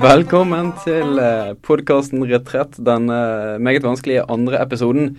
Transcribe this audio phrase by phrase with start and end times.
[0.00, 1.18] Velkommen til
[1.60, 5.10] podkasten Retrett, den eh, meget vanskelige andre episoden.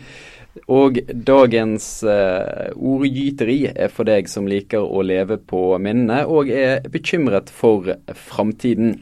[0.65, 6.81] Og dagens uh, ordgyteri er for deg som liker å leve på minnene og er
[6.89, 7.91] bekymret for
[8.31, 8.97] framtiden.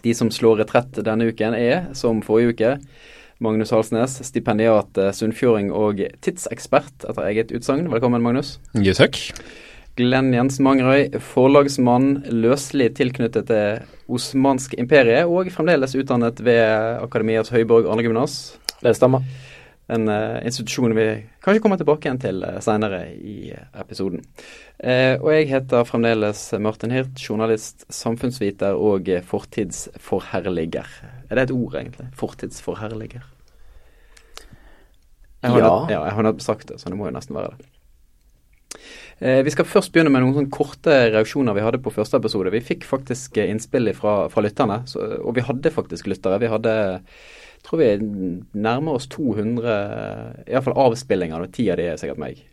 [0.00, 2.72] De som slår retrett denne uken er, som forrige uke,
[3.44, 7.92] Magnus Halsnes, stipendiat sunnfjording og tidsekspert etter eget utsagn.
[7.92, 8.56] Velkommen, Magnus.
[8.72, 9.20] Jo, takk.
[9.94, 13.66] Glenn Jensen Mangerøy, forlagsmann, løselig tilknyttet det
[14.10, 16.62] osmanske imperiet, og fremdeles utdannet ved
[16.98, 18.56] Akademiets Høyborg Arne Gymnas.
[18.80, 19.22] Det stemmer.
[19.94, 21.04] En uh, institusjon vi
[21.44, 24.24] kanskje kommer tilbake igjen til uh, senere i episoden.
[24.80, 30.90] Uh, og jeg heter fremdeles Martin Hirt, journalist, samfunnsviter og fortidsforherliger.
[31.28, 32.08] Er det et ord, egentlig?
[32.18, 33.28] Fortidsforherliger?
[35.44, 35.72] Jeg har, ja.
[35.92, 37.70] ja, jeg har nettopp sagt det, så det må jo nesten være det.
[39.24, 42.50] Eh, vi skal først begynne med noen sånn korte reaksjoner vi hadde på første episode.
[42.52, 46.42] Vi fikk faktisk eh, innspill fra, fra lytterne, så, og vi hadde faktisk lyttere.
[46.42, 46.74] Vi hadde
[47.64, 47.86] tror vi
[48.60, 49.78] nærmer oss 200
[50.44, 52.44] iallfall avspillinger, ti av de er sikkert meg.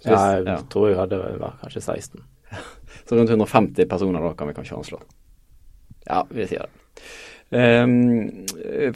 [0.00, 0.56] Så ja, jeg ja.
[0.72, 2.24] tror jeg hadde var kanskje 16.
[3.06, 5.04] så rundt 150 personer da kan vi kanskje anslå.
[6.08, 7.04] Ja, vi sier det.
[7.52, 8.46] Um,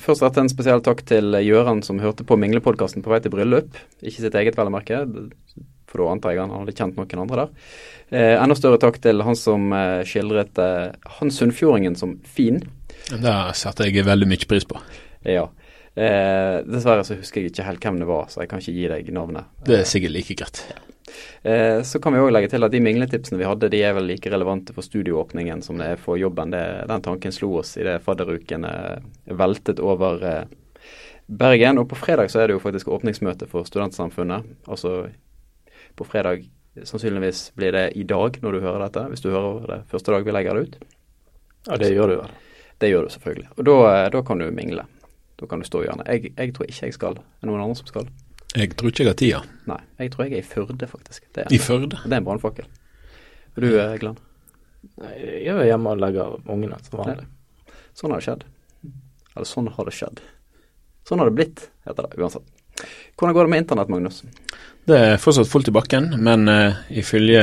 [0.01, 3.77] først rette en spesiell takk til Gjøran som hørte på Minglepodkasten på vei til bryllup.
[4.01, 5.05] Ikke sitt eget, vel å merke
[5.97, 7.69] for da antar jeg han hadde kjent noen andre der.
[8.13, 12.61] Eh, enda større takk til han som eh, skildret eh, Hans Sunnfjordingen som fin.
[13.11, 14.81] Det setter jeg veldig mye pris på.
[15.27, 15.49] Ja.
[15.97, 18.91] Eh, dessverre så husker jeg ikke helt hvem det var, så jeg kan ikke gi
[18.93, 19.49] deg navnet.
[19.65, 20.63] Det er sikkert like greit.
[20.71, 20.83] Ja.
[21.47, 24.09] Eh, så kan vi òg legge til at de mingletipsene vi hadde, de er vel
[24.11, 26.53] like relevante for studioåpningen som det er for jobben.
[26.53, 28.73] Det, den tanken slo oss i det fadderukene
[29.41, 30.43] veltet over eh,
[31.27, 31.81] Bergen.
[31.81, 34.47] Og på fredag så er det jo faktisk åpningsmøte for Studentsamfunnet.
[34.71, 35.09] Altså
[35.97, 36.45] på fredag.
[36.77, 40.27] Sannsynligvis blir det i dag når du hører dette, hvis du hører det første dag
[40.27, 40.77] vi legger det ut.
[41.67, 42.35] Ja, det gjør du vel.
[42.79, 43.49] Det gjør du selvfølgelig.
[43.57, 44.85] Og da, eh, da kan du mingle.
[45.41, 46.05] Da kan du stå gjerne.
[46.09, 47.17] Jeg, jeg, tror ikke jeg skal.
[47.17, 48.11] Er det noen andre som skal?
[48.57, 49.41] Jeg tror ikke jeg har tida.
[49.69, 51.25] Nei, jeg tror jeg er i Førde, faktisk.
[51.35, 51.97] Er, I Førde?
[51.97, 52.69] Det er en brannfakkel.
[53.57, 54.21] Og du, eh, Glenn?
[55.01, 57.27] Nei, jeg er hjemme og legger ungene som vanlig.
[57.97, 58.47] Sånn har det skjedd.
[59.35, 60.23] Eller sånn har det skjedd.
[61.09, 62.56] Sånn har det blitt, heter det uansett.
[63.17, 64.23] Hvordan går det med internett, Magnus?
[64.87, 67.43] Det er fortsatt fullt i bakken, men uh, ifølge,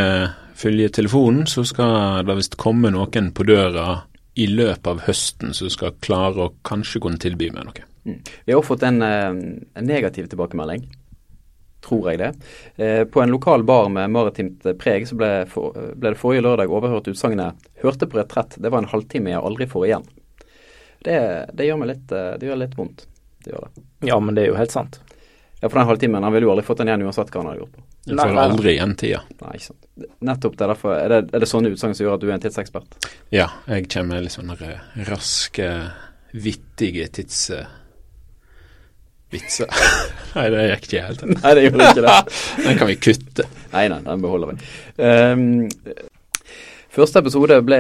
[0.53, 5.69] ifølge telefonen så skal det visst komme noen på døra i løpet av høsten som
[5.69, 7.85] skal klare å kanskje kunne tilby meg noe.
[8.03, 8.19] Mm.
[8.45, 10.88] Vi har også fått en, eh, en, negativ tilbakemelding,
[11.85, 12.31] tror jeg det.
[12.75, 16.73] Eh, på en lokal bar med maritimt preg så ble, for, ble det forrige lørdag
[16.73, 20.09] overhørt utsagnet 'hørte på retrett', det var en halvtime jeg aldri får igjen.
[21.03, 21.19] Det,
[21.53, 23.07] det gjør meg litt, det gjør litt vondt.
[23.43, 23.83] Det gjør det.
[24.07, 25.03] Ja, men det er jo helt sant.
[25.63, 26.24] Ja, for den halvtimen.
[26.24, 27.75] Han ville jo aldri fått den igjen uansett hva han hadde gjort.
[27.78, 27.84] på.
[28.03, 29.22] Du får aldri igjen tida.
[29.40, 30.09] Nei, ikke sant.
[30.28, 30.96] Nettopp det er derfor.
[30.97, 32.97] Er det, er det sånne utsagn som gjør at du er en tidsekspert?
[33.31, 34.73] Ja, jeg kommer med litt sånne
[35.07, 35.69] raske,
[36.35, 37.46] vittige tids...
[39.31, 39.72] Vitser.
[40.35, 41.23] nei, det gikk ikke helt.
[41.31, 42.18] nei, det gjorde ikke det.
[42.68, 43.47] den kan vi kutte.
[43.72, 44.73] Nei, nei, den beholder vi.
[45.00, 46.03] Um,
[46.94, 47.79] Første episode ble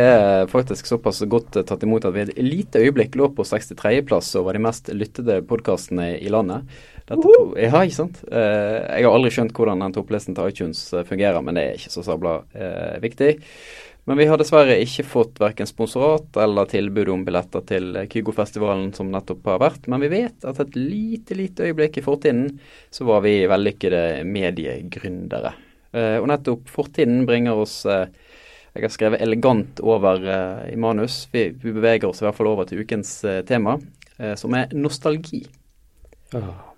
[0.49, 4.63] faktisk såpass godt tatt imot at vi et lite øyeblikk lå på 63.-plass over de
[4.65, 6.65] mest lyttede podkastene i landet.
[7.09, 8.21] Dette, ja, ikke sant.
[8.31, 11.81] Eh, jeg har aldri skjønt hvordan den topplisten til iTunes eh, fungerer, men det er
[11.81, 13.33] ikke så sabla eh, viktig.
[14.03, 19.11] Men vi har dessverre ikke fått verken sponsorat eller tilbud om billetter til Kygo-festivalen som
[19.11, 19.87] nettopp har vært.
[19.91, 22.49] Men vi vet at et lite, lite øyeblikk i fortiden
[22.91, 25.53] så var vi vellykkede mediegründere.
[25.93, 28.07] Eh, og nettopp fortiden bringer oss eh,
[28.73, 31.27] Jeg har skrevet elegant over eh, i manus.
[31.31, 33.77] Vi, vi, beveger oss i hvert fall over til ukens tema,
[34.37, 35.43] som er nostalgi.
[36.33, 36.72] Oh.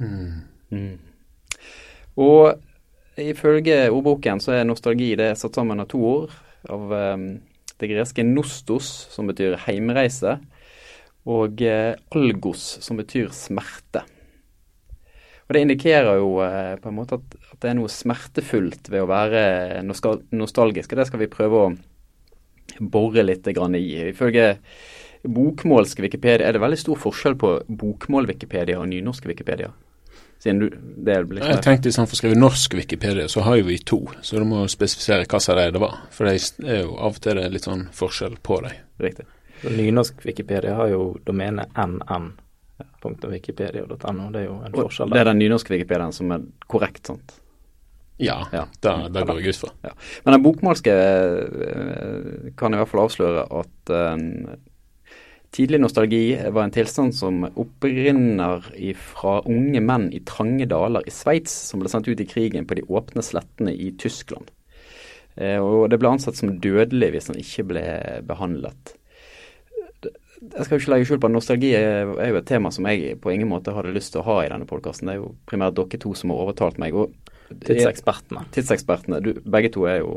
[0.00, 0.98] Mm.
[2.20, 2.60] Og
[3.20, 6.32] ifølge ordboken så er nostalgi det er satt sammen av to ord.
[6.70, 7.26] Av um,
[7.82, 10.38] det greske 'nostos', som betyr heimreise,
[11.26, 14.04] og uh, 'algos', som betyr smerte.
[15.48, 19.02] Og Det indikerer jo uh, på en måte at, at, det er noe smertefullt ved
[19.02, 21.72] å være nostalgisk, og det skal vi prøve å
[22.80, 23.84] bore litt grann i.
[24.10, 24.56] Ifølge
[25.22, 29.70] bokmålsk Wikipedia er det veldig stor forskjell på bokmål-Wikipedia og nynorsk Wikipedia.
[30.42, 30.72] Siden du,
[31.06, 34.00] det blir Jeg tenkte Hvis han å skrive norsk Wikipedia, så har jo vi to,
[34.26, 35.94] så du må spesifisere hva som det var.
[36.10, 36.34] For det
[36.66, 38.74] er jo av og til det er litt sånn forskjell på dem.
[39.02, 39.26] Riktig.
[39.62, 44.26] Nynorsk Wikipedia har jo domenet nn.wikipedia.no.
[44.34, 45.14] Det er jo en forskjell der.
[45.14, 47.28] Det er den nynorske Wikipediaen som er korrekt, sant?
[48.22, 48.66] Ja, ja.
[48.82, 49.70] det, det går jeg ut fra.
[49.86, 49.92] Ja.
[50.24, 54.16] Men den bokmålske eh, kan i hvert fall avsløre at uh,
[55.52, 58.64] Tidlig nostalgi var en tilstand som opprinner
[58.96, 62.78] fra unge menn i trange daler i Sveits, som ble sendt ut i krigen på
[62.78, 64.48] de åpne slettene i Tyskland.
[65.36, 67.84] Eh, og det ble ansett som dødelig hvis han ikke ble
[68.28, 68.94] behandlet.
[70.02, 73.20] jeg skal jo ikke legge skjul på at nostalgi er, jo et tema som jeg
[73.20, 75.08] på ingen måte hadde lyst til å ha i denne podkasten.
[75.08, 76.96] Det er jo primært dere to som har overtalt meg.
[76.96, 77.12] Og
[77.52, 78.48] tidsekspertene.
[78.56, 79.20] Tidsekspertene.
[79.20, 80.16] Du, begge to er jo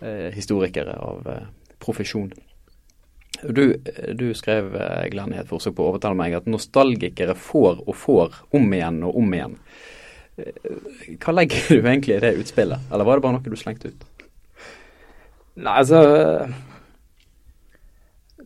[0.00, 1.44] eh, historikere av eh,
[1.82, 2.30] profesjon.
[3.42, 3.76] Du,
[4.14, 7.96] du, skrev, eh, Glenn, i et forsøk på å overtale meg at nostalgikere får og
[7.98, 9.56] får om igjen og om igjen.
[10.38, 13.90] Eh, hva legger du egentlig i det utspillet, eller var det bare noe du slengte
[13.90, 14.06] ut?
[15.58, 15.98] Nei, altså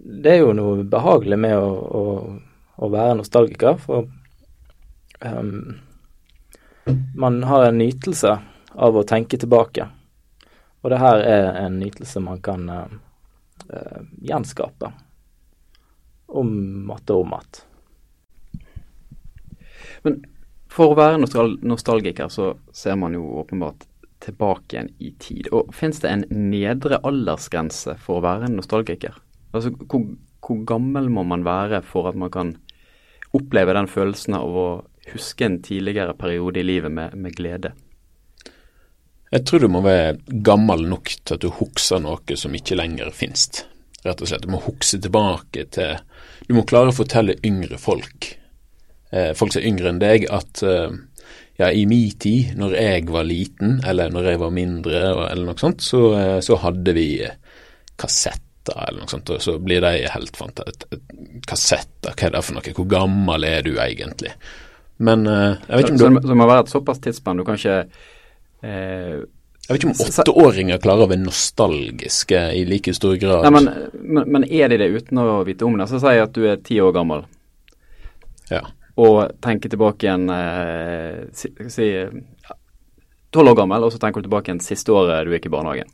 [0.06, 2.04] det er jo noe behagelig med å, å,
[2.82, 4.06] å være nostalgiker, for
[5.20, 5.76] um,
[7.18, 8.36] man har en nytelse
[8.76, 9.88] av å tenke tilbake.
[10.84, 12.84] Og det her er en nytelse man kan uh,
[13.70, 14.92] uh, gjenskape
[16.26, 17.66] om att og om att.
[20.02, 20.24] Men
[20.70, 23.86] for å være nostal nostalgiker så ser man jo åpenbart
[24.24, 25.48] tilbake igjen i tid.
[25.54, 29.16] Og Fins det en nedre aldersgrense for å være en nostalgiker?
[29.52, 30.04] Altså, hvor,
[30.44, 32.54] hvor, gammel må man være for at man kan
[33.36, 34.68] oppleve den følelsen av å
[35.12, 37.72] huske en tidligere periode i livet med, med glede?
[39.34, 43.10] Jeg tror du må være gammel nok til at du husker noe som ikke lenger
[43.14, 43.64] finnes.
[44.06, 44.46] Rett og slett.
[44.46, 45.98] Du må huske tilbake til
[46.46, 48.28] Du må klare å fortelle yngre folk,
[49.10, 50.94] eh, folk som er yngre enn deg, at eh,
[51.58, 55.58] ja, i min tid, når jeg var liten, eller når jeg var mindre, eller noe
[55.58, 57.08] sånt, så, eh, så hadde vi
[57.98, 60.64] kassett kassetter eller noe sånt, og så blir de helt fanta.
[61.46, 62.74] Kassetter, hva er det for noe?
[62.74, 64.32] Hvor gammel er du egentlig?
[64.98, 67.36] Men uh, jeg vet ikke om du Så det må være et såpass tidsspenn.
[67.36, 67.84] Du kan ikke
[68.64, 69.24] uh,
[69.66, 73.48] jeg vet ikke om åtteåringer klarer å være nostalgiske i like stor grad.
[73.48, 75.88] Nei, men, men, men, er de det uten å vite om det?
[75.90, 77.24] Så sier jeg at du er ti år gammel,
[78.52, 78.62] ja.
[78.94, 81.88] og tenker tilbake igjen eh, Si
[83.34, 85.90] tolv år gammel, og så tenker du tilbake igjen siste året du gikk i barnehagen.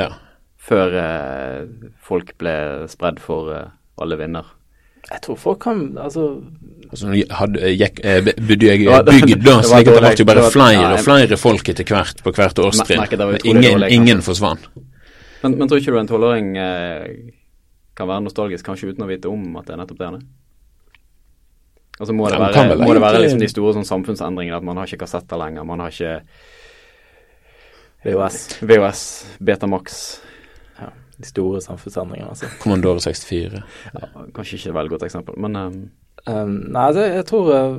[0.00, 0.14] Ja
[0.66, 1.66] før eh,
[2.02, 2.54] folk ble
[2.90, 4.48] spredd for eh, alle vinder.
[5.06, 6.42] Jeg tror folk kan altså
[6.90, 10.90] Altså, hadde, gikk, eh, Bodde jeg i bygd da, slik at det ble bare flere
[10.94, 13.04] og flere folk etter hvert på hvert årstrinn.
[13.44, 14.68] Ingen, ingen forsvant.
[15.42, 17.06] Men, men tror ikke du en tolvåring eh,
[17.96, 20.26] kan være nostalgisk, kanskje uten å vite om at det er nettopp det han er?
[21.96, 24.88] Altså Må det være, må det være liksom de store sånn, samfunnsendringene, at man har
[24.88, 26.18] ikke kassetter lenger, man har ikke
[28.04, 29.04] VHS, VHS
[29.40, 30.02] Betamax
[31.16, 32.28] de store samfunnsendringene.
[32.28, 32.48] altså.
[32.60, 33.62] Kommandore 64.
[33.94, 35.78] Ja, kanskje ikke et veldig godt eksempel, men um...
[36.26, 37.76] Um, Nei, altså, jeg tror uh,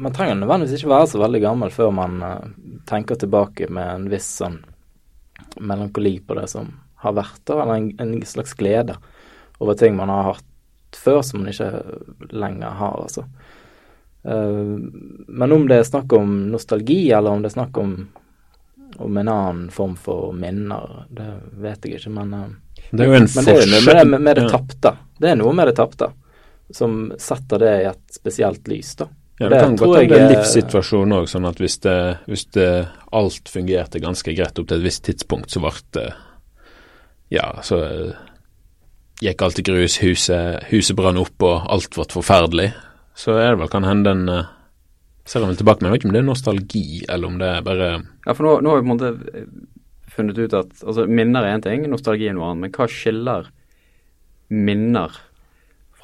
[0.00, 2.48] Man trenger nødvendigvis ikke være så veldig gammel før man uh,
[2.88, 4.62] tenker tilbake med en viss sånn
[5.60, 6.70] melankoli på det som
[7.02, 8.96] har vært, da, eller en, en, slags glede
[9.60, 11.68] over ting man har hatt før som man ikke
[12.32, 13.26] lenger har, altså.
[14.24, 14.80] Uh,
[15.28, 17.98] men om det er snakk om nostalgi, eller om det er snakk om
[18.96, 21.26] om en annen form for minner, det
[21.60, 22.46] vet jeg ikke, men uh,
[22.92, 23.74] Det er jo en forskjell.
[23.74, 24.94] noe med med det tapte.
[25.20, 26.14] Det er noe med det tapte
[26.74, 29.08] som setter det i et spesielt lys, da.
[29.38, 32.70] Ja, det, kan godt hende en livssituasjon òg, sånn at hvis, det, hvis det,
[33.12, 36.06] alt fungerte ganske greit opp til et visst tidspunkt, så ble det
[37.34, 37.82] Ja, så
[39.20, 42.70] gikk alt i grus, huset, huset brann opp og alt ble forferdelig.
[43.16, 44.48] Så er det vel kan hende en eh,
[45.26, 45.90] ser han vel tilbake med.
[45.90, 48.58] Jeg vet ikke om det er nostalgi, eller om det er bare Ja, for nå,
[48.62, 49.46] nå har vi på en måte
[50.16, 52.66] funnet ut at altså, minner er én ting, nostalgi er noe annet.
[52.66, 53.50] Men hva skiller
[54.48, 55.16] minner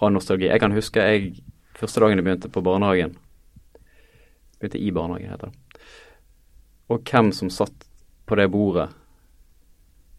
[0.02, 0.48] fra nostalgi?
[0.50, 1.36] Jeg kan huske jeg
[1.78, 3.14] første dagen jeg begynte på barnehagen
[4.58, 5.82] Begynte i barnehagen, heter det.
[6.90, 7.86] Og hvem som satt
[8.26, 8.88] på det bordet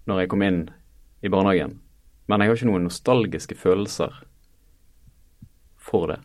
[0.08, 0.62] når jeg kom inn
[1.24, 1.78] i barnehagen.
[2.28, 4.16] Men jeg har ikke noen nostalgiske følelser
[5.80, 6.20] for det.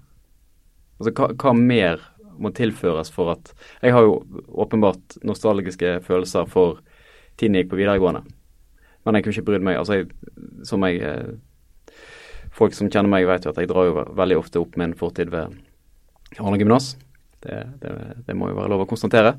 [0.98, 2.02] Altså, hva, hva mer
[2.38, 6.78] må tilføres for at Jeg har jo åpenbart nostalgiske følelser for
[7.38, 8.24] tiden jeg gikk på videregående.
[9.04, 9.78] Men jeg kunne ikke brydd meg.
[9.78, 10.10] Altså, jeg,
[10.66, 11.38] som jeg eh,
[12.58, 15.30] Folk som kjenner meg, vet jo at jeg drar jo veldig ofte opp min fortid
[15.30, 15.54] ved
[16.38, 16.96] Arne gymnas.
[17.40, 17.92] Det, det,
[18.26, 19.36] det, må jo være lov å konstatere.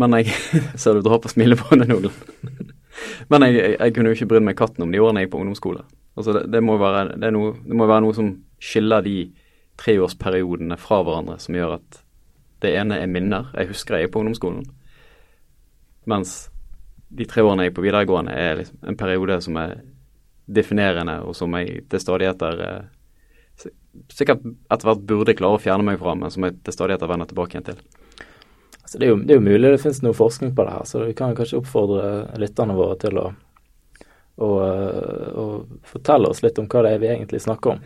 [0.00, 0.34] Men jeg
[0.80, 2.12] Ser du drar på smilebåndet nå,
[3.32, 5.40] Men jeg, jeg, kunne jo ikke brydd meg katten om de årene jeg gikk på
[5.44, 5.86] ungdomsskole.
[6.18, 9.16] Altså det, det, må være, det, noe, det må være noe som skiller de
[9.80, 12.00] treårsperiodene fra hverandre, som gjør at
[12.60, 13.48] det ene er minner.
[13.56, 14.66] Jeg husker jeg er på ungdomsskolen.
[16.10, 16.50] Mens
[17.08, 19.78] de tre årene jeg er på videregående, er liksom en periode som er
[20.50, 23.70] definerende, og som jeg til stadigheter eh,
[24.14, 27.30] sikkert etter hvert burde klare å fjerne meg fra, men som jeg til stadigheter vender
[27.30, 27.82] tilbake igjen til.
[28.90, 30.86] Altså det, er jo, det, er jo, mulig det finnes noe forskning på det her,
[30.88, 33.26] så vi kan kanskje oppfordre lytterne våre til å,
[34.42, 35.44] å, å,
[35.86, 37.84] fortelle oss litt om hva det er vi egentlig snakker om.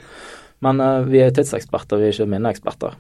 [0.65, 2.97] Men uh, vi er tidseksperter, vi er ikke minneeksperter.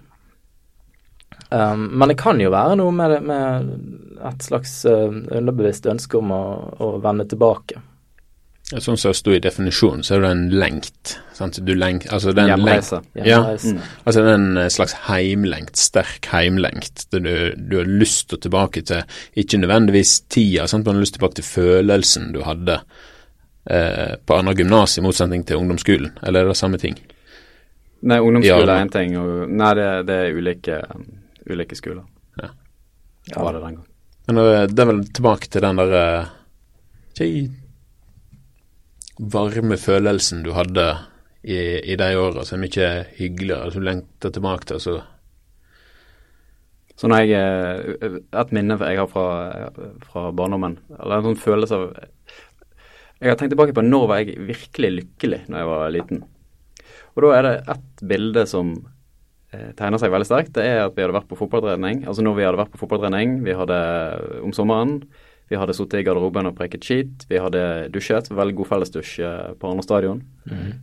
[1.48, 6.32] Um, men det kan jo være noe med, med et slags uh, underbevisst ønske om
[6.34, 6.44] å,
[6.76, 7.80] å, vende tilbake.
[8.82, 11.14] Sånn som det sto i definisjonen, så er det en lengt.
[11.36, 11.58] Sant?
[11.62, 13.00] Du lengt altså den lengt, Hjemreise.
[13.14, 13.40] Ja.
[13.54, 13.80] Mm.
[14.02, 17.06] altså det er en eh, slags heimlengt, sterk heimlengt.
[17.12, 20.86] Det Du, du har lyst til å tilbake til, ikke nødvendigvis tida, sant?
[20.86, 22.80] men du har lyst tilbake til følelsen du hadde
[23.70, 26.18] eh, på andre gymnas, i motsetning til ungdomsskolen.
[26.22, 26.98] Eller er det samme ting?
[28.04, 30.80] Nei, ungdomsskole Ja, er én ting, og Nei, det, det er ulike,
[31.50, 32.04] ulike skoler.
[32.42, 32.50] Ja.
[33.36, 33.84] Var det den gang.
[34.26, 36.32] Men eh, det er vel tilbake til den der eh,
[39.18, 40.86] varme følelsen du hadde
[41.42, 41.58] i,
[41.92, 43.72] i de åra, som er mye hyggeligere.
[43.74, 45.02] Du lengter tilbake til, så
[46.96, 49.70] Så når jeg eh, Et minne jeg har fra,
[50.06, 51.96] fra barndommen, eller en sånn følelse av
[53.20, 56.24] Jeg har tenkt tilbake på når var jeg virkelig lykkelig når jeg var liten.
[57.14, 58.74] Og da er det ett bilde som
[59.52, 60.54] eh, tegner seg veldig sterkt.
[60.54, 62.04] Det er at vi hadde vært på fotballtrening.
[62.06, 63.78] Altså når vi hadde vært på fotballtrening, vi hadde
[64.42, 64.98] om sommeren
[65.48, 67.26] vi hadde sittet i garderoben og preket skit.
[67.28, 68.30] Vi hadde dusjet.
[68.32, 70.22] Veldig god fellesdusj eh, på andre stadion.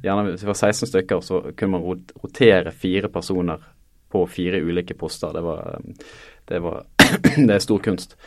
[0.03, 3.63] Gjerne Hvis vi var 16 stykker, så kunne man rotere fire personer
[4.11, 5.33] på fire ulike poster.
[5.33, 5.81] Det var,
[6.45, 6.83] det var
[7.47, 8.17] Det er stor kunst.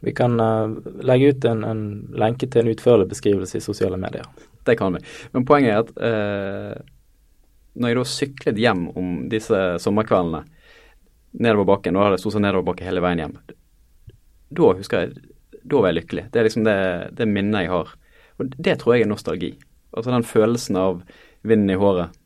[0.00, 0.72] Vi kan uh,
[1.04, 1.82] legge ut en, en
[2.16, 4.24] lenke til en utførlig beskrivelse i sosiale medier.
[4.64, 5.02] Det kan vi.
[5.32, 6.86] Men poenget er at uh,
[7.80, 10.42] når jeg da syklet hjem om disse sommerkveldene
[11.40, 13.36] nedover bakken, da hadde jeg stort sett nedoverbakke hele veien hjem,
[14.56, 15.28] da husker jeg
[15.62, 16.24] Da var jeg lykkelig.
[16.32, 16.78] Det er liksom det,
[17.18, 17.92] det minnet jeg har.
[18.40, 19.50] Og det tror jeg er nostalgi.
[19.92, 21.02] Altså den følelsen av
[21.46, 22.16] vinden i håret,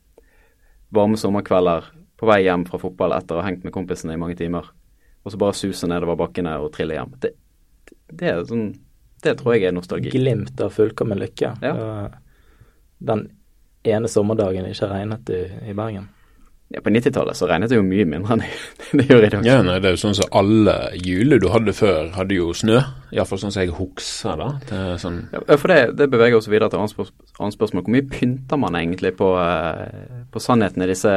[0.95, 4.37] varme sommerkvelder, på vei hjem fra fotball etter å ha hengt med kompisene i mange
[4.39, 4.69] timer,
[5.25, 7.15] og så bare suse nedover bakkene og trille hjem.
[7.23, 7.33] Det,
[8.13, 8.69] det er sånn
[9.25, 10.13] Det tror jeg er nostalgi.
[10.13, 11.55] Glimt av fullkommen lykke.
[11.65, 12.11] Ja.
[13.01, 13.23] Den
[13.89, 16.11] ene sommerdagen det ikke regnet i, i Bergen.
[16.73, 18.43] Ja, På 90-tallet så regnet det jo mye mindre enn
[18.97, 19.45] det, gjør i dag.
[19.47, 22.81] Ja, nei, det er jo sånn som alle juler du hadde før, hadde jo snø.
[23.15, 24.49] Iallfall sånn som jeg husker da.
[24.71, 27.85] Det er sånn Ja, for det, det beveger oss videre til annet spørs- annet spørsmål.
[27.85, 31.15] Hvor mye pynter man egentlig på, eh, på sannheten i disse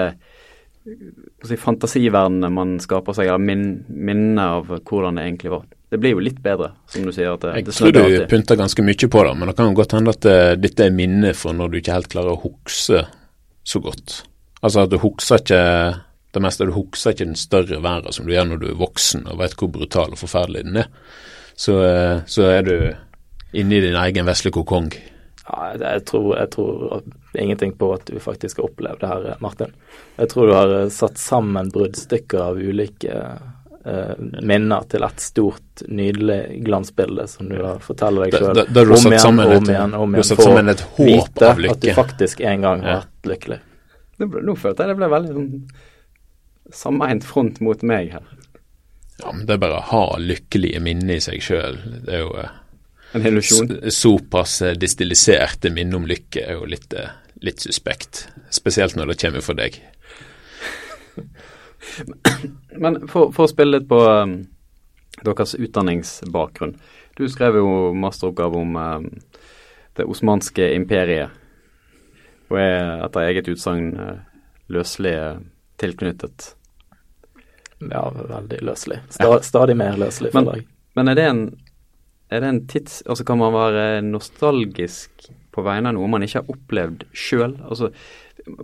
[1.47, 5.65] si, fantasiverdenene man skaper seg, eller min, minnene av hvordan det egentlig var?
[5.89, 7.37] Det blir jo litt bedre, som du sier.
[7.39, 9.95] det, Jeg det tror du pynter ganske mye på det, men det kan jo godt
[9.95, 13.05] hende at eh, dette er minnet for når du ikke helt klarer å huske
[13.67, 14.23] så godt.
[14.61, 15.63] Altså at du husker ikke
[16.37, 19.27] det meste, du husker ikke den større verden som du gjør når du er voksen
[19.31, 20.89] og vet hvor brutal og forferdelig den er.
[21.57, 22.75] Så, eh, så er du
[23.57, 24.91] inni din egen vesle kokong.
[25.47, 29.71] Ja, jeg, tror, jeg tror ingenting på at du faktisk har opplevd det her, Martin.
[30.17, 33.21] Jeg tror du har eh, satt sammen bruddstykker av ulike
[33.87, 39.15] eh, minner til et stort, nydelig glansbilde som du har forteller deg sjøl om satt
[39.15, 43.33] igjen om igjen om igjen for å vite at du faktisk en gang har vært
[43.33, 43.61] lykkelig.
[44.17, 45.51] Nå ble- Nå følte jeg det ble veldig sånn
[46.73, 48.23] sammeint front mot meg her.
[49.21, 51.77] Ja, men det er bare å ha lykkelige minner i seg sjøl.
[52.05, 52.49] Det er jo eh,
[53.17, 53.71] En illusjon.
[53.93, 57.09] såpass eh, distilliserte minner om lykke er jo litt, eh,
[57.41, 58.27] litt suspekt.
[58.53, 59.79] Spesielt når det kommer fra deg.
[62.77, 64.37] Men for, for å spille litt på um,
[65.25, 66.75] deres utdanningsbakgrunn.
[67.17, 69.07] Du skrev jo masteroppgave om um,
[69.97, 71.33] det osmanske imperiet,
[72.49, 74.19] og er etter eget utsagn uh,
[74.73, 75.39] løselig uh,
[75.81, 76.53] tilknyttet.
[77.79, 79.01] Ja, veldig løselig.
[79.13, 80.61] Sta, Stadig mer løselig, Men- deg.
[80.63, 80.67] jeg.
[80.97, 81.41] Men er det en,
[82.33, 83.03] er det en tids...
[83.05, 87.53] Altså kan man være nostalgisk på vegne av noe man ikke har opplevd sjøl?
[87.69, 87.91] Altså,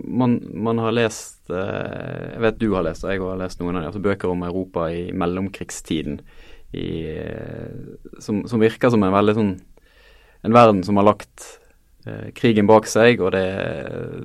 [0.02, 3.76] man, man har lest eh, Jeg vet du har lest, og jeg har lest noen
[3.76, 6.18] av dem, altså bøker om Europa i mellomkrigstiden.
[6.74, 9.52] I, eh, som, som virker som en veldig sånn
[10.42, 11.63] En verden som har lagt eh,
[12.36, 13.46] krigen bak seg, og det,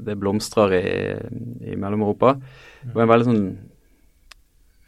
[0.06, 0.88] det blomstrer i,
[1.72, 2.36] i Mellom-Europa.
[2.84, 3.46] Det var en veldig sånn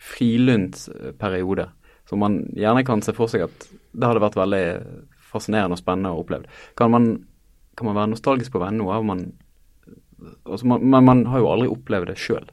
[0.01, 1.69] frilunt eh, periode.
[2.09, 4.65] Som man gjerne kan se for seg at det hadde vært veldig
[5.31, 6.49] fascinerende og spennende å oppleve.
[6.79, 7.07] Kan man,
[7.79, 9.29] kan man være nostalgisk på vegne av man
[10.45, 12.45] altså man, Men man har jo aldri opplevd det sjøl.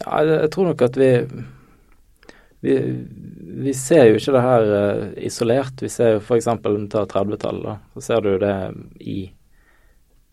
[0.00, 1.10] Ja, jeg tror nok at vi
[2.60, 2.74] vi,
[3.64, 5.82] vi ser jo ikke det her eh, isolert.
[5.82, 6.48] Vi ser jo f.eks.
[6.52, 8.56] om du tar 30-tallet, så ser du det
[9.00, 9.20] i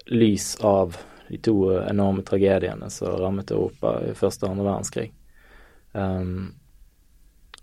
[0.07, 5.10] lys av de to enorme tragediene som rammet Europa i første og andre verdenskrig.
[5.91, 6.53] Um,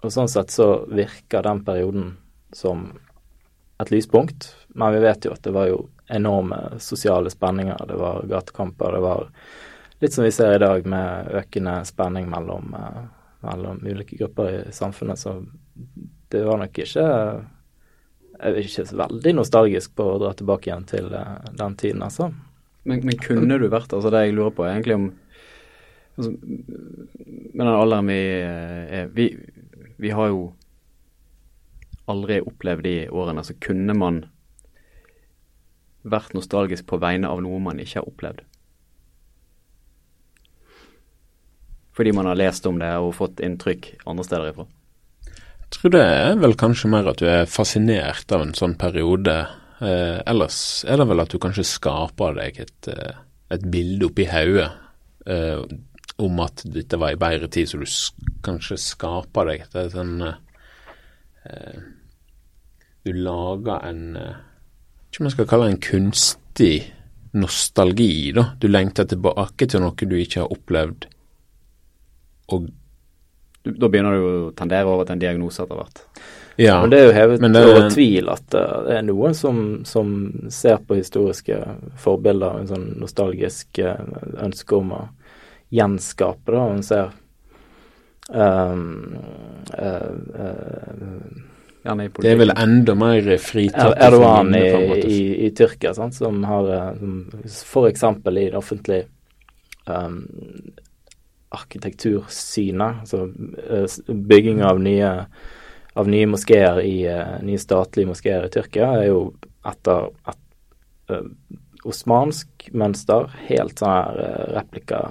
[0.05, 2.11] og sånn sett så virker den perioden
[2.53, 2.91] som
[3.81, 5.79] et lyspunkt, men vi vet jo at det var jo
[6.13, 7.87] enorme sosiale spenninger.
[7.89, 9.31] Det var gatekamper, det var
[10.05, 13.03] litt som vi ser i dag med økende spenning mellom, eh,
[13.45, 15.21] mellom ulike grupper i samfunnet.
[15.21, 15.39] Så
[16.33, 17.05] det var nok ikke
[18.35, 22.03] Jeg er ikke så veldig nostalgisk på å dra tilbake igjen til eh, den tiden,
[22.03, 22.33] altså.
[22.85, 25.07] Men, men kunne du vært altså Det jeg lurer på, er egentlig om
[26.19, 29.29] altså, Med den alderen vi eh, er vi,
[30.03, 30.43] vi har jo
[32.11, 34.25] aldri opplevd de årene, så kunne man
[36.05, 38.43] vært nostalgisk på vegne av noe man ikke har opplevd?
[41.95, 44.67] Fordi man har lest om det og fått inntrykk andre steder ifra?
[45.65, 49.35] Jeg tror det er vel kanskje mer at du er fascinert av en sånn periode.
[49.83, 53.17] Eh, ellers er det vel at du kanskje skaper deg et, eh,
[53.55, 54.69] et bilde oppi hodet
[55.27, 55.63] eh,
[56.23, 57.87] om at dette var i bedre tid, så du
[58.47, 61.79] kanskje skaper deg et sånn eh,
[63.05, 64.37] Du lager en eh,
[65.11, 66.77] Ikke om jeg skal kalle det en kunstig
[67.35, 68.53] nostalgi, da.
[68.63, 71.09] Du lengter tilbake til noe du ikke har opplevd.
[72.53, 72.71] Og
[73.65, 76.03] Da begynner du å tendere over til en diagnose etter hvert.
[76.61, 79.57] Ja, men det er jo hevet over tvil at det er noen som,
[79.89, 80.11] som
[80.53, 81.57] ser på historiske
[81.99, 85.01] forbilder med en sånn nostalgisk ønske om å
[85.75, 86.67] gjenskape, da.
[86.77, 87.11] En ser
[88.29, 89.17] um,
[89.79, 94.65] uh, uh, Det er vel enda mer fritatt Erdogan i,
[95.01, 96.71] i, i, Tyrkia, sant, som har
[97.01, 98.07] som f.eks.
[98.07, 99.09] i det offentlige
[99.91, 100.23] um,
[101.55, 103.29] arkitektursynet, altså
[104.09, 105.11] bygging av nye,
[105.95, 106.97] av nye moskeer i
[107.47, 109.21] nye statlige moskeer i Tyrkia, er jo
[109.65, 110.41] etter et
[111.15, 111.29] uh,
[111.85, 114.21] osmansk mønster, helt sånn her
[114.57, 115.03] replika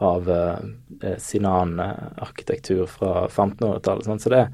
[0.00, 4.06] av uh, Sinan-arkitektur fra 1500-tallet.
[4.08, 4.20] Sånn.
[4.22, 4.46] Så det,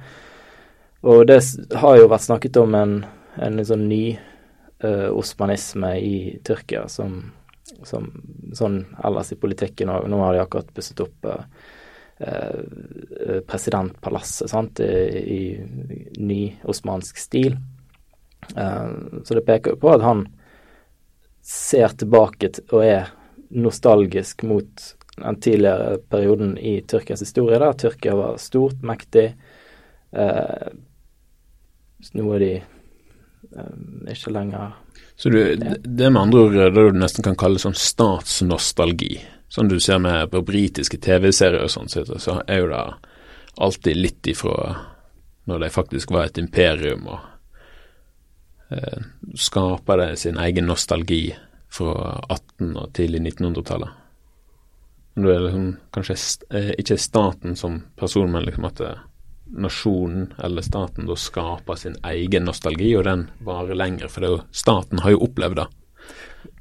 [1.06, 1.38] og det
[1.78, 2.96] har jo vært snakket om en,
[3.38, 4.16] en sånn ny
[4.84, 7.20] uh, osmanisme i Tyrkia som,
[7.84, 8.08] som,
[8.54, 10.08] sånn ellers i politikken òg.
[10.10, 11.44] Nå har de akkurat pusset opp eh,
[12.20, 17.58] eh presidentpalasset sant, i, i ny osmansk stil.
[18.56, 18.90] Eh,
[19.24, 20.26] så det peker jo på at han
[21.46, 23.10] ser tilbake og er
[23.54, 29.30] nostalgisk mot den tidligere perioden i Tyrkias historie, der Tyrkia var stort, mektig.
[30.12, 30.66] Eh,
[32.12, 32.50] nå er de
[34.12, 34.74] ikke lenger
[35.16, 39.14] Så du, det er med andre ord det du nesten kan kalle sånn statsnostalgi.
[39.48, 42.82] Sånn du ser med på britiske TV-serier og sånn, så er jo det
[43.56, 44.76] alltid litt ifra
[45.46, 49.04] når de faktisk var et imperium, og eh,
[49.38, 51.30] skaper det sin egen nostalgi
[51.70, 54.02] fra 18- og tidlig 1900-tallet.
[55.16, 56.16] Da er liksom kanskje
[56.50, 59.04] eh, ikke staten som person, men liksom at eh,
[59.46, 64.10] nasjonen eller staten da skaper sin egen nostalgi, og den varer lenger.
[64.12, 65.66] For jo, staten har jo opplevd det.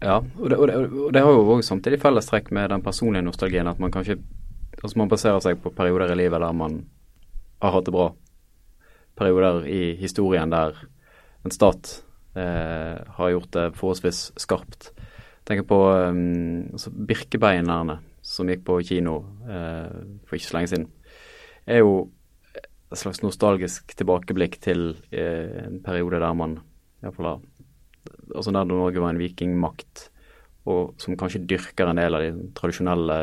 [0.04, 3.26] Ja, og det, og det, og det har jo òg samtidig fellestrekk med den personlige
[3.26, 3.70] nostalgien.
[3.70, 4.20] At man kanskje
[4.82, 6.84] altså man baserer seg på perioder i livet der man
[7.64, 8.10] har hatt det bra.
[9.16, 10.76] Perioder i historien der
[11.46, 12.02] en stat
[12.36, 14.92] eh, har gjort det forholdsvis skarpt.
[15.46, 15.78] Tenker på
[16.10, 20.88] um, altså Birkebeinerne som gikk på kino eh, for ikke så lenge siden,
[21.70, 22.08] er jo
[22.92, 26.60] et slags nostalgisk tilbakeblikk til eh, en periode der man
[27.04, 27.40] iallfall
[28.36, 30.10] Altså der Norge var en vikingmakt,
[30.66, 33.18] og som kanskje dyrker en del av de tradisjonelle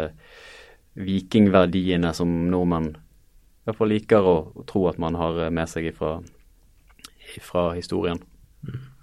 [0.95, 2.93] vikingverdiene som nordmenn
[3.67, 4.35] iallfall liker å,
[4.67, 6.13] tro at man har med seg ifra,
[7.35, 8.23] ifra historien.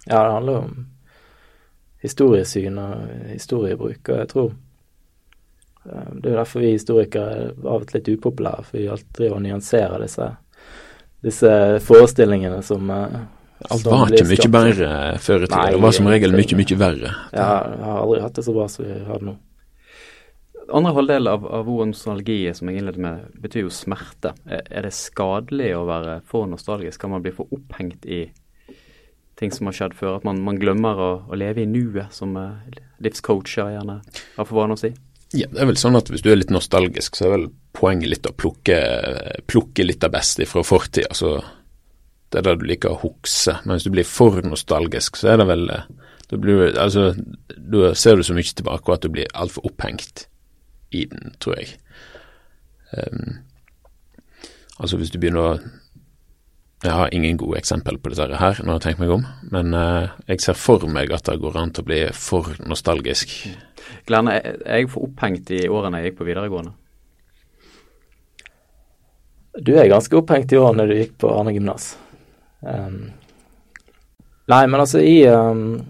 [0.06, 0.74] Ja, det handler om
[2.00, 4.52] historiesyn og historiebruk, og jeg tror
[5.84, 8.88] Eh, det er jo derfor vi historikere er av og til litt upopulære, for vi
[8.92, 10.28] alltid driver og nyanserer disse,
[11.24, 11.52] disse
[11.84, 13.20] forestillingene som eh,
[13.68, 15.66] Alt var ikke mye bedre før i tida.
[15.74, 17.10] Det var som regel mye, mye verre.
[17.36, 19.34] Ja, jeg har aldri hatt det så bra som vi har det nå.
[20.70, 24.32] Andre halvdel av, av ordet nostalgi, som jeg innledet med, betyr jo smerte.
[24.46, 27.02] Er, det skadelig å være for nostalgisk?
[27.02, 28.22] Kan man bli for opphengt i
[29.40, 30.20] ting som har skjedd før?
[30.20, 32.62] At man, man glemmer å, å, leve i nuet, som uh,
[33.02, 34.94] livscoacher gjerne har for vane å si?
[35.36, 38.10] Ja, det er vel sånn at hvis du er litt nostalgisk, så er vel poenget
[38.10, 38.78] litt å plukke,
[39.46, 41.12] plukke litt av beste fra fortida.
[41.12, 41.36] Altså,
[42.30, 43.54] det er det du liker å hukse.
[43.64, 45.68] Men hvis du blir for nostalgisk, så er det vel
[46.30, 47.08] Da, blir, altså,
[47.58, 50.28] du ser du så mye tilbake at du blir altfor opphengt
[50.94, 51.72] i den, tror jeg.
[52.94, 53.40] Um,
[54.78, 55.79] altså hvis du begynner å
[56.80, 60.12] Jeg har ingen gode eksempel på dette her når jeg tenker meg om, men uh,
[60.30, 63.34] jeg ser for meg at det går an til å bli for nostalgisk.
[64.08, 66.72] Glenn, er jeg for opphengt i årene jeg gikk på videregående?
[69.60, 71.90] Du er ganske opphengt i årene du gikk på Arne gymnas.
[72.64, 73.10] Um,
[74.48, 75.80] nei, men altså i um,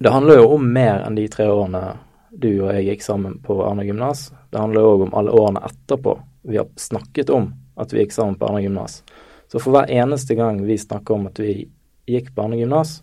[0.00, 1.82] Det handler jo om mer enn de tre årene
[2.30, 4.28] du og jeg gikk sammen på Arne gymnas.
[4.52, 6.18] Det handler òg om alle årene etterpå
[6.52, 7.48] vi har snakket om
[7.80, 9.00] at vi gikk sammen på Arne gymnas.
[9.50, 11.64] Så for hver eneste gang vi snakker om at vi
[12.10, 13.00] gikk barnegymnas,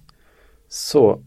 [0.72, 1.18] så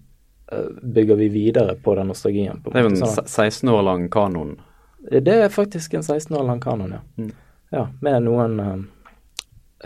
[0.52, 2.62] Eh, bygger vi videre på den nostalgien.
[2.62, 4.60] På det er jo en sånn 16 år lang kanon?
[4.98, 7.00] Det er faktisk en 16 år lang kanon, ja.
[7.16, 7.32] Mm.
[7.70, 8.90] ja med noen um,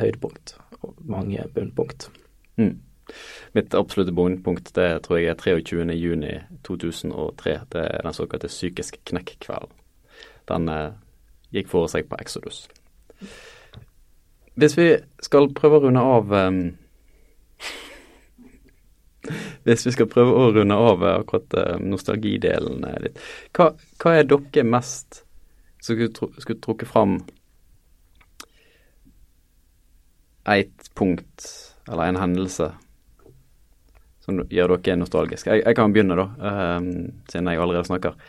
[0.00, 2.10] høydepunkt og mange bunnpunkt.
[2.56, 2.80] Mm.
[3.52, 7.58] Mitt absolutte bunnpunkt det tror jeg er 23.6.2003.
[7.76, 9.68] Det er den såkalte psykisk knekk-kvelden.
[10.48, 10.96] Den eh,
[11.52, 12.64] gikk for seg på Exodus.
[14.54, 14.88] Hvis vi
[15.24, 16.58] skal prøve å runde av um,
[19.66, 23.20] Hvis vi skal prøve å runde av eh, akkurat uh, nostalgidelen litt,
[23.56, 23.70] hva,
[24.02, 25.22] hva, er dere mest
[25.82, 27.18] skulle, tru, skulle trukket fram
[30.44, 31.46] et punkt
[31.88, 32.68] eller en hendelse
[34.24, 35.50] som gjør dere nostalgiske?
[35.50, 36.28] Jeg, jeg kan begynne, da,
[36.76, 36.90] um,
[37.32, 38.20] siden jeg allerede snakker.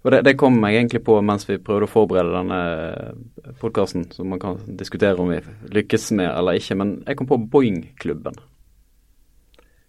[0.00, 4.30] Og det, det, kom jeg egentlig på mens vi prøvde å forberede denne podkasten, som
[4.32, 5.42] man kan diskutere om vi
[5.76, 6.78] lykkes med eller ikke.
[6.80, 8.38] Men jeg kom på Boing-klubben.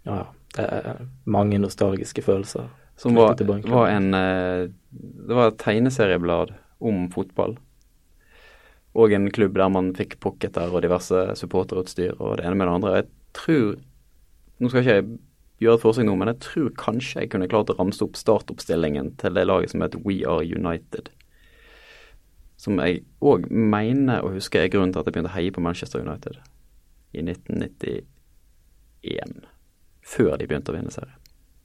[0.08, 0.26] Ja,
[0.58, 2.67] det er mange nostalgiske følelser.
[3.00, 3.39] Som var,
[3.71, 6.52] var en eh, Det var et tegneserieblad
[6.84, 7.56] om fotball.
[8.91, 12.76] Og en klubb der man fikk pocketer og diverse supporterutstyr og det ene med det
[12.76, 12.95] andre.
[13.00, 13.69] Jeg tror
[14.62, 15.06] Nå skal ikke jeg
[15.62, 19.08] gjøre et forsøk nå, men jeg tror kanskje jeg kunne klart å ramse opp startoppstillingen
[19.21, 21.06] til det laget som heter We Are United.
[22.62, 22.93] Som jeg
[23.26, 26.36] òg mener å huske er grunnen til at jeg begynte å heie på Manchester United
[27.13, 29.36] i 1991.
[30.02, 31.19] Før de begynte å vinne serien.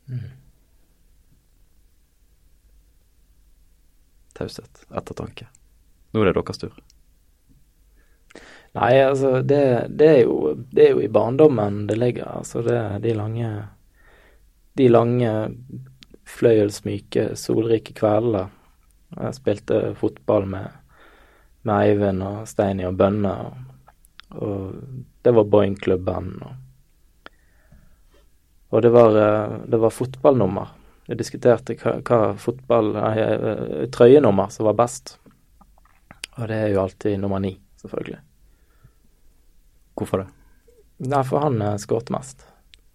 [0.06, 0.32] Mm.
[4.36, 5.46] Taushet, ettertanke.
[6.12, 6.74] Nå er det deres tur.
[8.76, 12.28] Nei, altså det, det, er jo, det, er jo, i barndommen det ligger.
[12.42, 13.48] Altså det de lange
[14.76, 15.32] de lange,
[16.26, 18.48] fløyelsmyke, solrike kveldene.
[19.16, 20.66] Jeg spilte fotball med,
[21.64, 23.52] med Eivind og Steini og Bønne, og,
[24.42, 24.56] og
[25.24, 26.32] det var Boeing-klubben.
[26.42, 27.30] Og,
[28.68, 29.20] og, det var,
[29.66, 30.74] det var fotballnummer.
[31.06, 35.16] Vi diskuterte hva, hva fotball, nei, eh, trøyenummer som var best.
[36.36, 38.18] Og det er jo alltid nummer ni, selvfølgelig.
[39.96, 40.26] Hvorfor det?
[41.06, 42.42] Nei, for han eh, skåret mest.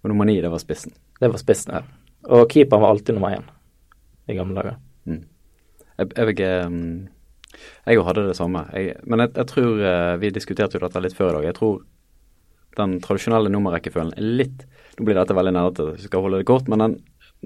[0.03, 0.93] Og nummer ni, det var spissen?
[1.21, 1.81] Det var spissen, ja.
[2.33, 3.45] Og keeperen var alltid nummer én
[4.29, 4.77] i gamle dager.
[5.05, 5.23] Mm.
[5.97, 8.63] Jeg, jeg, jeg, jeg hadde det samme.
[8.73, 11.47] Jeg, men jeg, tror eh, Vi diskuterte jo dette litt før i dag.
[11.51, 11.81] Jeg tror
[12.79, 14.65] den tradisjonelle nummerrekkefølgen er litt
[14.97, 16.97] Nå blir dette veldig nerdete, så skal holde det kort, men den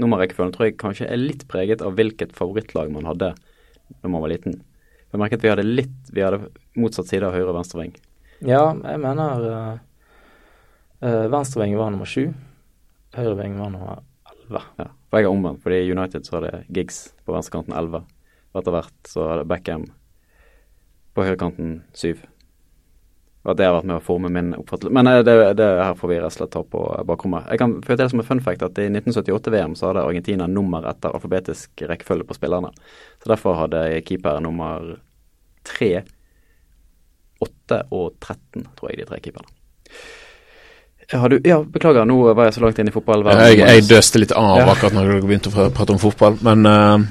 [0.02, 4.32] nummerrekkefølgen tror jeg kanskje er litt preget av hvilket favorittlag man hadde da man var
[4.34, 4.58] liten.
[5.14, 7.94] Jeg merket vi hadde litt Vi hadde motsatt side av høyre og venstre ving.
[8.44, 9.78] Ja, jeg mener uh,
[11.06, 12.32] uh, venstreving var nummer sju.
[13.16, 14.04] Høyreving var nummer
[14.50, 14.62] 11.
[14.80, 15.64] Ja, for jeg er omvendt.
[15.64, 18.04] Fordi i United så hadde Giggs på venstrekanten 11.
[18.54, 19.86] Og etter hvert så det Beckham
[21.16, 22.26] på høyrekanten 7.
[23.46, 24.94] Og at det har vært med å forme min oppfattelse.
[24.98, 27.46] Men eh, det, det her får vi rett og slett ta på bakrommet.
[27.54, 30.88] Jeg kan føle til som en fun fact at i 1978-VM så hadde Argentina nummer
[30.90, 32.74] etter alfabetisk rekkefølge på spillerne.
[33.22, 34.96] Så derfor hadde keeper nummer
[35.70, 35.92] 3,
[37.46, 39.54] 8 og 13, tror jeg, de tre keeperne.
[41.12, 43.52] Du, ja, beklager, nå var jeg så langt inn i fotballverdenen.
[43.54, 44.66] Jeg, jeg døste litt av ja.
[44.72, 47.04] akkurat når dere begynte å prate om fotball, men uh,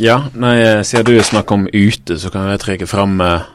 [0.00, 0.16] ja.
[0.40, 0.54] Nei,
[0.88, 3.50] siden du snakker om ute, så kan jeg trekke fram uh,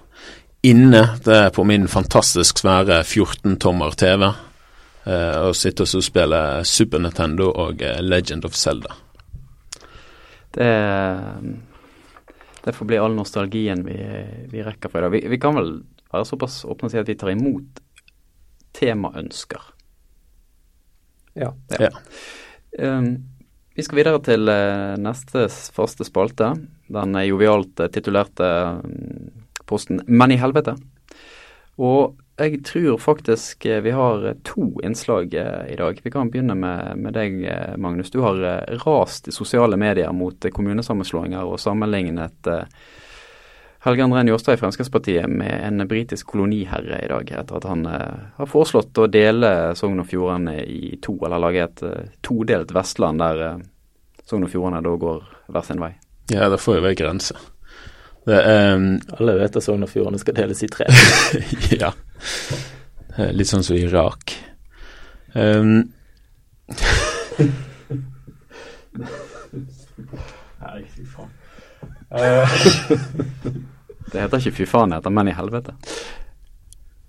[0.65, 1.01] inne.
[1.25, 4.27] Det er på min fantastisk svære 14-tommer TV.
[5.05, 8.93] Uh, og sitte og spille Super Nintendo og Legend of Zelda.
[10.55, 10.69] Det,
[12.63, 13.97] det får bli all nostalgien vi,
[14.53, 15.17] vi rekker for i dag.
[15.17, 15.73] Vi, vi kan vel
[16.13, 17.81] være såpass åpne og si at vi tar imot
[18.75, 19.71] temaønsker.
[21.35, 21.53] Ja.
[21.79, 21.89] ja.
[22.79, 23.15] Um,
[23.75, 26.53] vi skal videre til uh, neste faste spalte.
[26.87, 29.31] Den jovialt uh, titulerte um,
[29.67, 30.77] posten Men i helvete.
[31.75, 35.99] Og jeg tror faktisk uh, vi har to innslag i dag.
[36.03, 37.41] Vi kan begynne med, med deg,
[37.77, 38.13] Magnus.
[38.15, 38.39] Du har
[38.85, 42.55] rast i sosiale medier mot kommunesammenslåinger og sammenlignet
[43.85, 48.23] Helge André Njåstad i Fremskrittspartiet med en britisk koloniherre i dag, etter at han eh,
[48.37, 53.21] har foreslått å dele Sogn og Fjordane i to, eller lage et eh, todelt Vestland
[53.21, 53.59] der eh,
[54.25, 55.19] Sogn og Fjordane da går
[55.53, 55.91] hver sin vei.
[56.33, 57.45] Ja, det får jo være grenser.
[58.25, 58.41] Det,
[58.73, 58.87] um,
[59.19, 60.89] Alle vet at Sogn og Fjordane skal deles i tre.
[61.83, 61.93] ja.
[63.37, 64.33] Litt sånn som Irak.
[65.37, 65.91] Um,
[70.65, 71.31] Nei, fy faen.
[74.11, 75.75] Det heter ikke fy faen, det heter menn i helvete.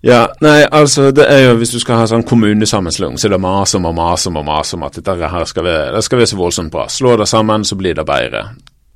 [0.05, 3.41] Ja, nei, altså det er jo hvis du skal ha sånn kommunesammenslåing, så er det
[3.41, 6.21] mase om og mase om og mase om at dette her skal være, det skal
[6.21, 6.85] være så voldsomt bra.
[6.91, 8.43] Slå det sammen, så blir det bedre.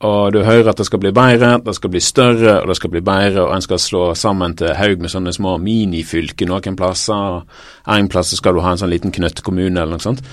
[0.05, 2.93] Og du hører at det skal bli bedre, det skal bli større, og det skal
[2.93, 7.41] bli bedre, og en skal slå sammen til haug med sånne små minifylker noen plasser.
[7.85, 10.23] En plass skal du ha en sånn liten knøttkommune eller noe sånt.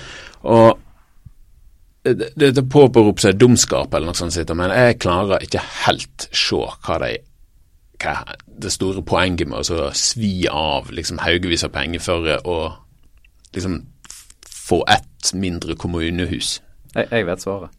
[0.49, 0.77] Og
[2.03, 7.17] det, påberoper seg dumskap eller noe sånt, men jeg klarer ikke helt se hva de
[7.99, 8.13] hva
[8.63, 12.57] det store poenget med å svi av liksom haugevis av penger for å
[13.55, 13.81] liksom
[14.47, 16.61] få ett mindre kommunehus?
[16.93, 17.75] Jeg, jeg vet svaret.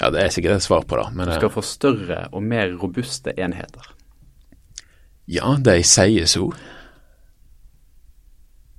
[0.00, 2.72] Ja, det er sikkert et svar på det, men Du skal få større og mer
[2.80, 3.92] robuste enheter.
[5.28, 6.48] ja, de sier så.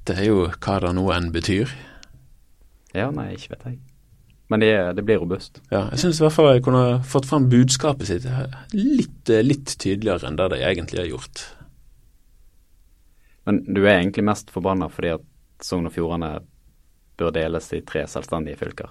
[0.08, 1.70] Det er jo hva det nå enn betyr.
[2.98, 3.78] Ja, nei, ikke vet jeg.
[4.52, 5.62] Men det, er- det blir robust.
[5.72, 8.26] Ja, jeg syns i hvert fall jeg kunne fått fram budskapet sitt
[8.76, 11.46] litt, eh, litt tydeligere enn det de egentlig har gjort.
[13.48, 15.24] Men du er egentlig mest forbanna fordi at
[15.66, 16.34] Sogn og Fjordane
[17.22, 18.90] bør deles i tre selvstendige fylker.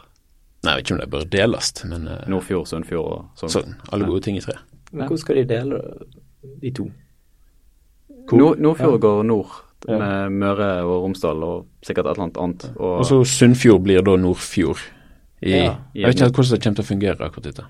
[0.62, 3.52] Nei, jeg vet ikke om de bør deles, men uh, Nordfjord, Sunnfjord og Sogn.
[3.54, 4.56] sånn, alle gode ting i tre.
[4.92, 5.80] Men hvordan skal de dele
[6.60, 6.86] de to?
[8.32, 9.56] Nord, Nordfjord går nord
[9.88, 12.66] med Møre og Romsdal og sikkert et eller annet annet.
[12.76, 14.82] Og, Og så Sunnfjord blir da Nordfjord.
[15.40, 17.66] I, Ja, jeg vet ikke helt hvordan det kommer til å fungere akkurat dette.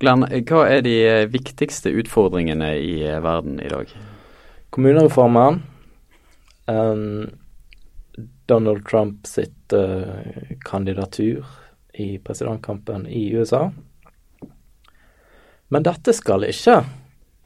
[0.00, 3.92] Glenn, hva er de eh, viktigste utfordringene i eh, verden i dag?
[4.74, 5.62] Kommunereformen.
[6.66, 7.30] Um,
[8.50, 10.20] Donald Trump sitt uh,
[10.66, 11.46] kandidatur
[11.94, 13.70] i presidentkampen i USA.
[15.68, 16.80] Men dette skal ikke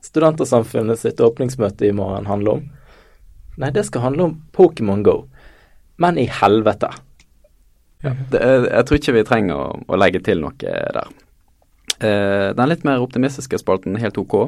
[0.01, 2.63] Studentersamfunnet sitt åpningsmøte i morgen handle om.
[3.61, 5.27] Nei, det skal handle om Pokémon Go.
[6.01, 6.89] Men i helvete.
[8.03, 11.11] Det, er- jeg tror ikke vi trenger å, å legge til noe der.
[12.01, 14.47] Uh, den litt mer optimistiske spalten, helt OK,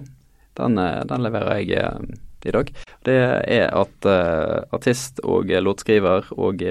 [0.56, 2.00] den, eh, den leverer jeg uh,
[2.48, 2.70] i dag.
[3.04, 6.64] Det er at uh, artist og låtskriver og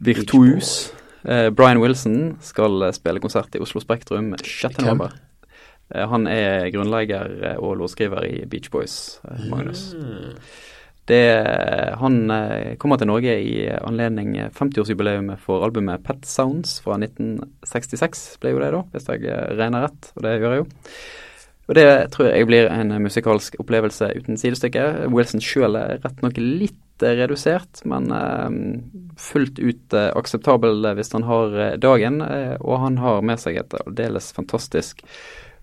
[0.00, 0.72] virtuos
[1.54, 4.78] Brian Wilson skal spille konsert i Oslo Spektrum 6.
[4.80, 5.12] November.
[5.94, 9.18] Eh, han er grunnlegger og låtskriver i Beach Boys,
[9.50, 9.90] Magnus.
[9.94, 10.66] Magnus.
[11.08, 18.26] Det, han eh, kommer til Norge i anledning 50-årsjubileet for albumet Pet Sounds fra 1966,
[18.42, 20.68] ble jo det da, hvis jeg eh, regner rett, og det gjør jeg jo.
[21.70, 24.86] Og det tror jeg blir en musikalsk opplevelse uten sidestykke.
[25.14, 28.10] Wilson sjøl er rett nok litt eh, redusert, men
[29.18, 32.20] fullt ut akseptabel hvis han har dagen.
[32.58, 35.02] og han har med seg et aldeles fantastisk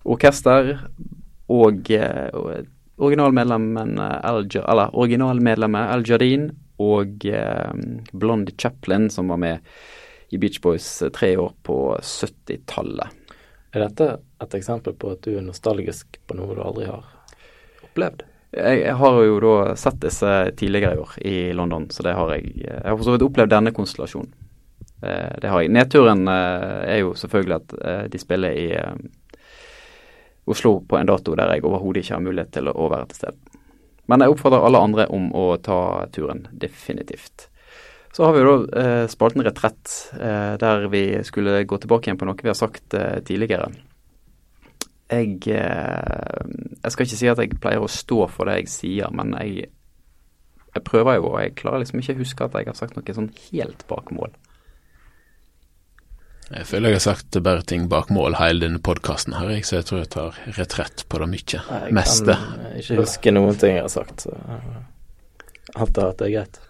[0.08, 0.78] orkester
[1.48, 7.72] og, og originalmedlemmen eh, Al, eller originalmedlemmet Al Jardin og eh,
[8.12, 9.58] Blondie Chaplin, som var med
[10.30, 13.14] i Beach Boys eh, tre år på 70-tallet.
[13.72, 14.10] Er dette
[14.42, 17.06] et eksempel på at du er nostalgisk på noe du aldri har
[17.84, 18.24] opplevd?
[18.56, 22.30] Jeg, jeg har jo da sett disse tidligere i år i London, så det har
[22.32, 24.32] jeg Jeg har for så vidt opplevd denne konstellasjonen.
[25.02, 25.72] Eh, det har jeg.
[25.74, 28.94] Nedturen eh, er jo selvfølgelig at eh, de spiller i eh,
[30.48, 33.62] Oslo på en dato der jeg overhodet ikke har mulighet til å, være til stede.
[34.08, 37.48] Men jeg oppfordrer alle andre om å ta turen, definitivt.
[38.16, 42.18] Så har vi jo da eh, spalten Retrett, eh, der vi skulle gå tilbake igjen
[42.18, 43.68] på noe vi har sagt eh, tidligere.
[45.12, 46.48] Jeg, eh,
[46.82, 49.68] jeg skal ikke si at jeg pleier å stå for det jeg sier, men jeg,
[50.72, 53.18] jeg prøver jo, og jeg klarer liksom ikke å huske at jeg har sagt noe
[53.20, 54.32] sånn helt bak mål.
[56.48, 59.80] Jeg føler jeg har sagt bare ting bak mål hele denne podkasten her, jeg, så
[59.80, 61.60] jeg tror jeg tar retrett på det mye.
[61.60, 62.36] Jeg Meste.
[62.40, 64.86] kan ikke huske noen ting jeg har sagt, så jeg
[65.76, 66.60] antar at det er greit.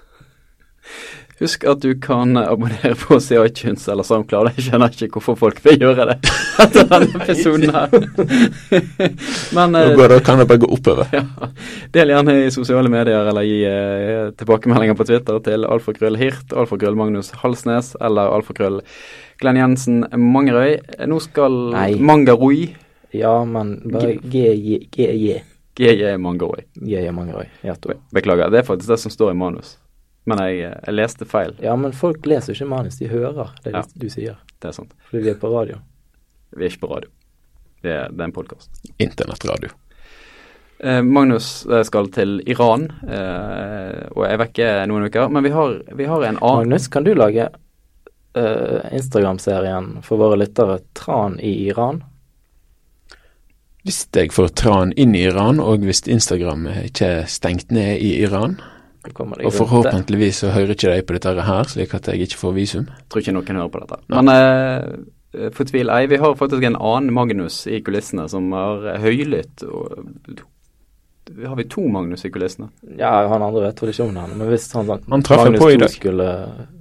[1.38, 4.57] Husk at du kan abonnere på oss i iTunes eller SoundCloud.
[4.57, 6.16] Jeg skjønner ikke hvorfor folk vil gjøre det
[6.64, 7.94] etter denne episoden her.
[9.57, 11.07] Men Nå eh, går det, kan det bare gå oppover.
[11.14, 11.22] ja,
[11.94, 16.98] del gjerne i sosiale medier eller gi eh, tilbakemeldinger på Twitter til alfakrøll Hirt, alfakrøll
[16.98, 18.83] Magnus Halsnes eller alfakrøll
[19.38, 20.81] Glenn Jensen Mangerøy.
[21.07, 21.92] Nå skal Nei.
[22.03, 22.72] Mangaroi
[23.14, 25.38] Ja, men bare GJ
[25.79, 26.66] GJ Mangaroi.
[26.83, 27.12] GJ
[27.79, 27.94] to.
[28.11, 29.79] Beklager, det er faktisk det som står i manus.
[30.26, 31.54] Men jeg, eh, jeg leste feil.
[31.62, 33.83] ja, men folk leser ikke manus, de hører det Ja.
[33.96, 34.37] du sier.
[34.61, 34.92] Det er sant.
[35.11, 35.78] Fordi vi er på radio.
[36.57, 37.11] Vi er ikke på radio.
[37.83, 38.70] Det er, det er en podkast.
[38.98, 39.70] Internettradio.
[40.81, 45.28] Eh, Magnus eh, skal til Iran eh, og er vekke noen uker.
[45.31, 47.48] Men vi har, vi har en annen Magnus, kan du lage
[48.35, 52.02] eh, Instagram-serien for våre lyttere 'Tran i Iran'?
[53.87, 58.18] Hvis jeg får tran inn i Iran, og hvis Instagram ikke er stengt ned i
[58.22, 58.59] Iran,
[59.06, 62.88] og forhåpentligvis så hører ikke de på dette her, slik at jeg ikke får visum.
[63.08, 64.00] Tror ikke noen hører på dette.
[64.12, 66.04] Men eh, fortvil ei.
[66.11, 69.64] Vi har faktisk en annen Magnus i kulissene som har høylytt.
[69.68, 70.11] Og,
[71.46, 72.68] har vi to Magnus i kulissene?
[72.98, 76.28] Ja, han andre vet vel ikke om den, men hvis han, Han Magnus 2 skulle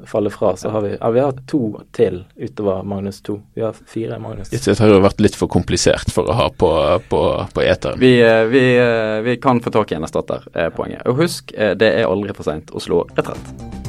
[0.07, 3.41] falle fra, så har vi Ja, vi har to til utover Magnus 2.
[3.53, 4.49] Vi har fire Magnus.
[4.49, 6.71] Dette har jo vært litt for komplisert for å ha på,
[7.09, 7.99] på, på eteren.
[7.99, 11.05] Vi, eh, vi, eh, vi kan få tak i en erstatter, er poenget.
[11.07, 13.86] Og husk, eh, det er aldri for seint å slå retrett.